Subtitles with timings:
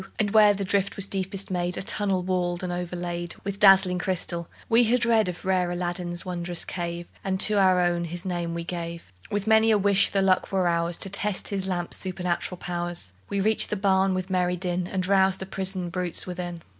[0.17, 4.47] And, where the drift was deepest made A tunnel walled and overlaid With dazzling crystal:
[4.67, 8.63] we had read Of rare Aladdin's wondrous cave, And to our own his name we
[8.63, 13.11] gave, With many a wish the luck were ours To test his lamp's supernal powers.
[13.29, 16.63] We reached the barn with merry din, And roused the prisoned brutes within.